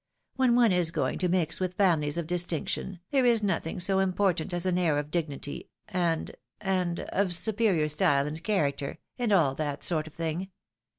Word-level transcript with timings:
When 0.35 0.55
one 0.55 0.71
is 0.71 0.89
going 0.89 1.19
to 1.19 1.29
mix 1.29 1.59
with 1.59 1.75
families 1.75 2.17
of 2.17 2.25
distinction, 2.25 2.99
there 3.11 3.23
is 3.23 3.43
nothing 3.43 3.79
so 3.79 3.99
important 3.99 4.51
as 4.51 4.65
an 4.65 4.79
air 4.79 4.97
of 4.97 5.11
dignity 5.11 5.69
and— 5.89 6.31
and— 6.59 6.99
of 7.21 7.35
superior 7.35 7.87
style 7.87 8.25
and 8.25 8.43
character, 8.43 8.97
and 9.19 9.31
aU 9.31 9.53
that 9.59 9.83
sort 9.83 10.07
of 10.07 10.15
thing. 10.15 10.49